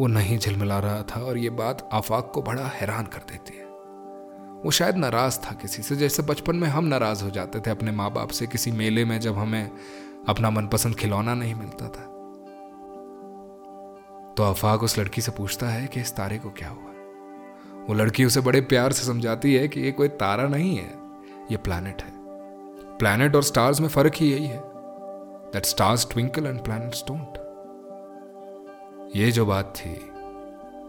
वो 0.00 0.06
नहीं 0.06 0.38
झिलमिला 0.38 0.78
रहा 0.78 1.02
था 1.02 1.20
और 1.20 1.38
ये 1.38 1.50
बात 1.50 1.88
आफाक 1.92 2.30
को 2.34 2.42
बड़ा 2.42 2.62
हैरान 2.62 3.04
कर 3.04 3.18
देती 3.18 3.58
है। 3.58 3.64
वो 4.64 4.70
शायद 4.70 4.96
नाराज़ 4.96 5.38
था 5.38 5.52
किसी 5.52 5.82
से, 5.82 5.96
जैसे 5.96 6.22
बचपन 6.22 6.56
में 6.56 6.68
हम 6.68 6.84
नाराज़ 6.84 7.24
हो 7.24 7.30
जाते 7.30 7.60
थे 7.60 7.70
अपने 7.70 7.90
माँ 7.90 8.12
बाप 8.12 8.28
से 8.28 8.46
किसी 8.46 8.70
मेले 8.70 9.04
में 9.04 9.20
जब 9.20 9.38
हमें 9.38 9.70
अपना 10.28 10.50
मनपसंद 10.50 10.94
खिलौना 10.94 11.34
नहीं 11.34 11.54
मिलता 11.54 11.88
था। 11.88 12.12
तो 14.36 14.42
आफाक 14.42 14.82
उस 14.82 14.98
लड़की 14.98 15.20
से 15.20 15.32
पूछता 15.32 15.68
है 15.68 15.86
कि 15.86 16.00
इस 16.00 16.14
तारे 16.16 16.38
को 16.38 16.50
क्या 16.50 16.68
हुआ? 16.68 16.92
वो 17.88 17.94
लड़की 17.94 18.24
उसे 18.24 18.40
बड़े 18.40 18.60
प्यार 18.60 18.92
से 18.92 19.04
समझाती 19.04 19.54
है 19.54 19.68
कि 19.68 19.80
ये 19.80 19.92
कोई 19.92 20.08
तारा 20.08 20.48
नहीं 20.48 20.76
है, 20.76 20.92
ये 21.50 21.56
प्लानट 21.56 22.02
है। 22.02 22.12
प्लैनेट 22.98 23.36
और 23.36 23.42
स्टार्स 23.42 23.80
में 23.80 23.88
फ़र्क 23.88 24.12
ही 24.16 24.30
यही 24.32 24.46
है 24.46 24.60
that 25.52 25.64
stars 25.64 26.06
twinkle 26.10 26.46
and 26.46 26.60
planets 26.64 27.04
don't 27.08 27.44
ये 29.16 29.30
जो 29.32 29.46
बात 29.46 29.72
थी, 29.76 29.90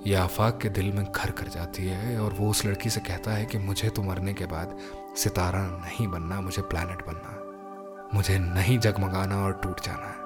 ये 0.10 0.16
आफाक 0.16 0.60
के 0.62 0.70
दिल 0.70 0.92
में 0.94 1.06
घर 1.06 1.32
कर 1.32 1.48
जाती 1.48 1.88
है 1.88 2.20
और 2.22 2.34
वो 2.34 2.50
उस 2.50 2.66
लड़की 2.66 2.90
से 2.90 3.00
कहता 3.00 3.32
है 3.32 3.46
कि 3.46 3.58
मुझे 3.58 3.90
तो 3.90 4.04
मरने 4.04 4.34
के 4.34 4.46
बाद 4.46 4.78
सितारा 5.18 5.66
नहीं 5.78 6.08
बनना, 6.08 6.42
मुझे 6.42 6.62
प्लानट 6.62 7.06
बनना, 7.08 8.10
मुझे 8.14 8.40
नहीं 8.40 8.80
जगमगाना 8.80 9.44
और 9.46 9.60
टूट 9.64 9.82
जाना। 9.82 10.08
है 10.08 10.17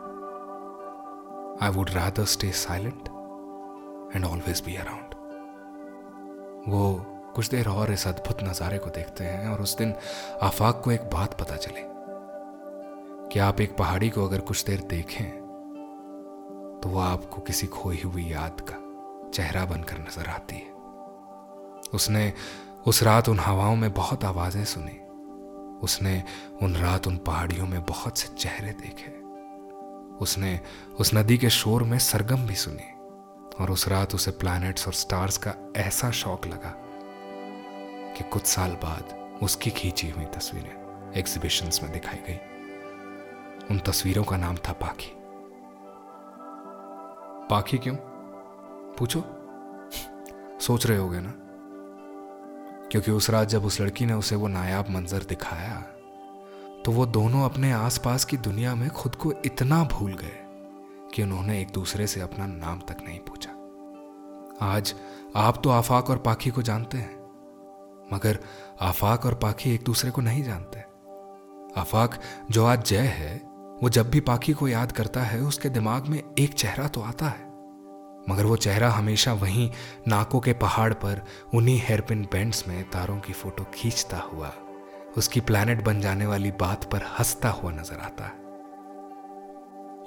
I 1.59 1.69
would 1.69 1.89
rather 1.89 2.25
stay 2.25 2.51
silent 2.51 3.09
and 4.15 4.25
always 4.25 4.61
be 4.65 4.75
around 4.75 5.15
वो 6.67 6.83
कुछ 7.35 7.49
देर 7.49 7.67
और 7.67 7.91
इस 7.93 8.07
अद्भुत 8.07 8.43
नज़ारे 8.43 8.77
को 8.77 8.89
देखते 8.89 9.23
हैं 9.23 9.49
और 9.49 9.61
उस 9.61 9.77
दिन 9.77 9.93
आफाक 10.43 10.81
को 10.83 10.91
एक 10.91 11.01
बात 11.13 11.39
पता 11.39 11.55
चले 11.55 11.83
कि 13.29 13.39
आप 13.39 13.61
एक 13.61 13.77
पहाड़ी 13.77 14.09
को 14.09 14.27
अगर 14.27 14.39
कुछ 14.39 14.65
देर 14.65 14.81
देखें 14.89 15.29
तो 16.81 16.89
वह 16.89 17.03
आपको 17.03 17.41
किसी 17.41 17.67
खोई 17.67 18.01
हुई 18.05 18.23
याद 18.23 18.61
का 18.61 18.77
चेहरा 19.29 19.65
बनकर 19.65 19.99
नज़र 19.99 20.29
आती 20.29 20.55
है। 20.55 20.71
उसने 21.93 22.33
उस 22.87 23.03
रात 23.03 23.29
उन 23.29 23.39
हवाओं 23.39 23.75
में 23.75 23.93
बहुत 23.93 24.23
आवाज़ें 24.25 24.63
सुनी। 24.65 24.99
उसने 25.85 26.23
उन 26.63 26.75
रात 26.75 27.07
उन 27.07 27.17
पहाड़ियों 27.17 27.67
में 27.67 27.83
बहुत 27.85 28.17
से 28.17 28.35
चेहरे 28.35 28.71
देखे। 28.71 29.20
उसने 30.21 30.61
उस 30.99 31.13
नदी 31.13 31.37
के 31.37 31.49
शोर 31.49 31.83
में 31.83 31.99
सरगम 31.99 32.47
भी 32.47 32.55
सुनी 32.55 32.91
और 33.63 33.71
उस 33.71 33.87
रात 33.87 34.15
उसे 34.15 34.31
प्लैनेट्स 34.31 34.87
और 34.87 34.93
स्टार्स 34.93 35.37
का 35.37 35.73
ऐसा 35.77 36.11
शौक 36.11 36.47
लगा 36.47 36.73
कि 38.13 38.23
कुछ 38.23 38.45
साल 38.45 38.71
बाद 38.71 39.37
उसकी 39.43 39.69
खींची 39.69 40.09
हुई 40.09 40.25
तस्वीरें 40.25 41.11
एग्जीबिशंस 41.15 41.83
में 41.83 41.91
दिखाई 41.91 42.19
गई। 42.27 42.37
उन 43.71 43.79
तस्वीरों 43.79 44.23
का 44.23 44.37
नाम 44.37 44.55
था 44.55 44.73
पाखी। 44.73 45.11
पाखी 47.49 47.77
क्यों? 47.77 47.95
पूछो। 48.93 49.23
सोच 50.59 50.85
रहे 50.85 50.97
होगे 50.97 51.19
ना? 51.19 51.33
क्योंकि 52.89 53.11
उस 53.11 53.29
रात 53.29 53.47
जब 53.47 53.65
उस 53.65 53.81
लड़की 53.81 54.05
ने 54.05 54.13
उसे 54.13 54.35
वो 54.35 54.47
नायाब 54.47 54.89
मंजर 54.89 55.23
दिखाया 55.23 55.90
तो 56.85 56.91
वो 56.91 57.05
दोनों 57.05 57.43
अपने 57.45 57.71
आसपास 57.71 58.25
की 58.25 58.37
दुनिया 58.37 58.75
में 58.75 58.89
खुद 58.89 59.15
को 59.15 59.31
इतना 59.45 59.83
भूल 59.83 60.13
गए 60.13 60.37
कि 61.15 61.23
उन्होंने 61.23 61.61
एक 61.61 61.71
दूसरे 61.71 62.07
से 62.07 62.21
अपना 62.21 62.45
नाम 62.45 62.79
तक 62.79 62.97
नहीं 63.05 63.19
पूछा। 63.19 63.51
आज 64.65 64.93
आप 65.35 65.61
तो 65.63 65.69
आफाक 65.69 66.09
और 66.09 66.17
पाखी 66.17 66.49
को 66.49 66.61
जानते 66.61 66.97
हैं, 66.97 67.19
मगर 68.13 68.39
आफाक 68.81 69.25
और 69.25 69.33
पाखी 69.33 69.73
एक 69.75 69.83
दूसरे 69.83 70.11
को 70.11 70.21
नहीं 70.21 70.43
जानते। 70.43 70.79
आफाक 71.79 72.19
जो 72.51 72.65
आज 72.65 72.85
जय 72.85 72.97
है, 72.97 73.35
वो 73.83 73.89
जब 73.89 74.09
भी 74.09 74.19
पाखी 74.19 74.53
को 74.53 74.67
याद 74.67 74.91
करता 74.91 75.21
है, 75.21 75.39
उसके 75.41 75.69
दिमाग 75.69 76.07
में 76.07 76.21
एक 76.39 76.53
चेहरा 76.53 76.87
तो 76.87 77.01
आता 77.01 77.25
है। 77.25 77.49
मगर 78.29 78.45
वो 78.45 78.55
चेहरा 78.55 78.89
हमेशा 78.89 79.33
वहीं 79.33 79.69
नाकों 80.07 80.39
के 80.39 80.53
पहाड़ 80.53 80.93
पर, 80.93 81.21
उन्हीं 81.53 81.79
हेयरपिन 81.79 82.27
बैंड्स 82.31 82.67
में 82.67 82.83
तारों 82.89 83.19
की 83.19 83.33
फ़ोटो 83.33 83.65
खींचता 83.73 84.17
हुआ 84.17 84.51
उसकी 85.17 85.39
प्लैनेट 85.39 85.83
बन 85.83 86.01
जाने 86.01 86.25
वाली 86.25 86.51
बात 86.51 86.83
पर 86.83 87.01
हंसता 87.19 87.49
हुआ 87.49 87.71
नज़र 87.71 87.99
आता 87.99 88.25
है। 88.25 88.39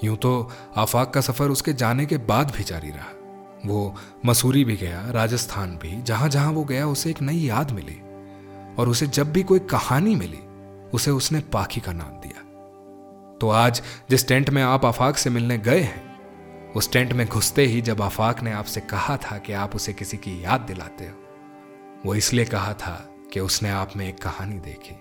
यूँ 0.04 0.16
तो 0.16 0.50
आफाक 0.76 1.12
का 1.14 1.20
सफ़र 1.20 1.48
उसके 1.48 1.72
जाने 1.72 2.06
के 2.06 2.16
बाद 2.18 2.50
भी 2.50 2.64
जारी 2.64 2.90
रहा। 2.90 3.12
वो 3.66 3.94
मसूरी 4.26 4.64
भी 4.64 4.76
गया, 4.76 5.04
राजस्थान 5.10 5.76
भी 5.76 6.00
जहाँ 6.02 6.28
जहाँ 6.28 6.52
वो 6.52 6.64
गया, 6.64 6.86
उसे 6.86 7.10
एक 7.10 7.22
नई 7.22 7.38
याद 7.38 7.70
मिली। 7.70 8.00
और 8.78 8.88
उसे 8.88 9.06
जब 9.06 9.32
भी 9.32 9.42
कोई 9.42 9.58
कहानी 9.58 10.14
मिली, 10.16 10.40
उसे 10.94 11.10
उसने 11.10 11.40
पाखी 11.52 11.80
का 11.80 11.92
नाम 11.92 12.20
दिया। 12.20 12.42
तो 13.38 13.50
आज 13.50 13.82
जिस 14.10 14.28
टेंट 14.28 14.50
में 14.50 14.62
आप 14.62 14.84
आफाक 14.84 15.16
से 15.16 15.30
मिलने 15.30 15.58
गए 15.58 15.80
हैं, 15.80 16.02
उस 16.72 16.92
टेंट 16.92 17.12
में 17.12 17.26
घुसते 17.26 17.64
ही 17.66 17.80
जब 17.80 18.02
आफाक 18.02 18.42
ने 18.42 18.52
आपसे 18.52 18.80
कहा 18.80 19.16
था 19.16 19.38
कि 19.38 19.52
आप 19.52 19.76
उसे 19.76 19.92
किसी 19.92 20.16
की 20.16 20.44
याद 20.44 20.60
दिलाते 20.60 21.04
हो, 21.04 21.14
वो 22.06 22.14
इसलिए 22.14 22.44
कहा 22.44 22.72
था 22.74 22.94
कि 23.34 23.40
उसने 23.40 23.70
आप 23.70 23.90
में 23.96 24.08
एक 24.08 24.22
कहानी 24.22 24.58
देखी। 24.58 24.94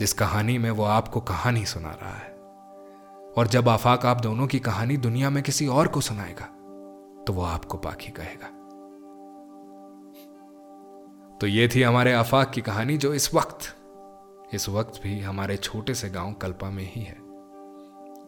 जिस 0.00 0.12
कहानी 0.12 0.58
में 0.58 0.70
वो 0.70 0.84
आपको 0.84 1.20
कहानी 1.20 1.64
सुना 1.64 1.90
रहा 1.90 2.14
है। 2.14 2.30
और 3.32 3.46
जब 3.46 3.68
आफाक 3.68 4.06
आप 4.06 4.20
दोनों 4.20 4.46
की 4.46 4.58
कहानी 4.58 4.96
दुनिया 4.96 5.30
में 5.30 5.42
किसी 5.42 5.66
और 5.66 5.88
को 5.88 6.00
सुनाएगा 6.00 6.44
तो 7.24 7.32
वो 7.32 7.42
आपको 7.42 7.78
पाखी 7.78 8.12
कहेगा। 8.12 8.46
तो 11.40 11.46
ये 11.46 11.68
थी 11.68 11.82
हमारे 11.82 12.12
आफाक 12.12 12.50
की 12.50 12.60
कहानी 12.60 12.98
जो 12.98 13.14
इस 13.14 13.34
वक्त 13.34 13.76
इस 14.54 14.68
वक्त 14.68 15.00
भी 15.02 15.20
हमारे 15.20 15.56
छोटे 15.56 15.94
से 15.94 16.10
गाँव 16.10 16.32
कल्पा 16.32 16.70
में 16.70 16.92
ही 16.92 17.02
है। 17.02 17.16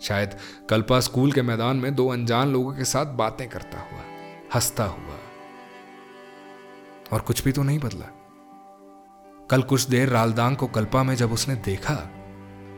शायद 0.00 0.36
कल्पा 0.70 1.00
स्कूल 1.00 1.32
के 1.32 1.42
मैदान 1.42 1.76
में 1.76 1.94
दो 1.94 2.08
अनजान 2.08 2.52
लोगों 2.52 2.74
के 2.74 2.84
साथ 2.84 3.06
बातें 3.06 3.48
करता 3.48 3.80
हुआ, 3.80 4.00
हंसता 4.54 4.84
हुआ, 4.84 5.18
और 7.12 7.20
कुछ 7.20 7.44
भी 7.44 7.52
तो 7.52 7.62
नहीं 7.62 7.78
बदला। 7.78 8.19
कल 9.50 9.62
कुछ 9.62 9.88
देर 9.88 10.08
रालदांग 10.08 10.56
को 10.56 10.66
कल्पा 10.68 11.02
में 11.02 11.14
जब 11.14 11.32
उसने 11.32 11.54
देखा 11.64 11.94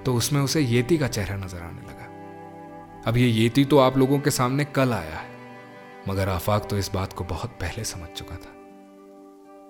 तो 0.04 0.14
उसमें 0.14 0.40
उसे 0.40 0.60
येती 0.60 0.96
का 0.98 1.08
चेहरा 1.08 1.36
नज़र 1.36 1.62
आने 1.62 1.80
लगा। 1.82 2.06
अब 3.06 3.16
ये 3.16 3.26
येती 3.28 3.64
तो 3.64 3.78
आप 3.78 3.96
लोगों 3.98 4.18
के 4.18 4.30
सामने 4.30 4.64
कल 4.66 4.92
आया 4.92 5.16
है, 5.16 5.30
मगर 6.08 6.28
आफाक 6.28 6.66
तो 6.70 6.78
इस 6.78 6.90
बात 6.94 7.12
को 7.12 7.24
बहुत 7.24 7.50
पहले 7.60 7.84
समझ 7.84 8.08
चुका 8.08 8.36
था। 8.36 8.52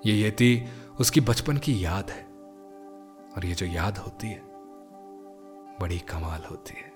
ये 0.07 0.15
येती 0.15 0.65
उसकी 1.01 1.21
बचपन 1.23 1.57
की 1.57 1.75
याद 1.85 2.11
है, 2.11 2.23
और 3.37 3.47
ये 3.47 3.55
जो 3.55 3.67
याद 3.67 3.99
होती 3.99 4.29
है, 4.29 4.41
बड़ी 5.81 5.99
कमाल 6.09 6.45
होती 6.51 6.75
है। 6.77 6.91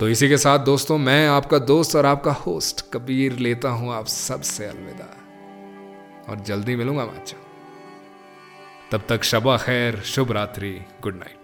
तो 0.00 0.08
इसी 0.08 0.28
के 0.28 0.36
साथ 0.38 0.58
दोस्तों, 0.64 0.98
मैं 0.98 1.28
आपका 1.28 1.58
दोस्त 1.60 1.96
और 1.96 2.06
आपका 2.06 2.32
होस्ट 2.36 2.84
कबीर 2.92 3.38
लेता 3.38 3.70
हूँ 3.70 3.92
आप 3.92 4.06
सबसे 4.08 4.66
अलविदा। 4.66 5.08
और 6.28 6.40
जल्दी 6.42 6.76
मिलूँगा 6.76 7.04
बच्चों 7.04 7.38
तब 8.92 9.02
तक 9.08 9.24
शबा 9.24 9.56
खैर 9.56 10.00
शुभ 10.04 10.32
रात्रि 10.32 10.72
गुड 11.02 11.14
नाइट। 11.14 11.39